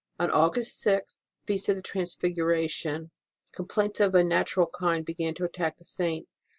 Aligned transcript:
On 0.19 0.31
August 0.31 0.79
6 0.79 1.29
(Feast 1.45 1.69
of 1.69 1.75
the 1.75 1.81
Trans 1.83 2.15
figuration) 2.15 3.11
complaints 3.51 3.99
of 3.99 4.15
a 4.15 4.23
natural 4.23 4.65
kind 4.65 5.05
began 5.05 5.35
to 5.35 5.45
attack 5.45 5.77
the 5.77 5.83
Saint. 5.83 6.27